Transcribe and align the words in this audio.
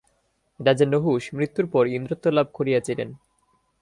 রাজা 0.59 0.85
নহুষ 0.85 1.23
মৃত্যুর 1.33 1.67
পর 1.67 1.83
ইন্দ্রত্ব 1.87 2.25
লাভ 2.29 2.47
করিয়াছিলেন। 2.53 3.09